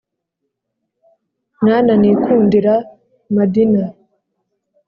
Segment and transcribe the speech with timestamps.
[1.63, 2.75] mwana nikundira
[3.35, 3.83] madina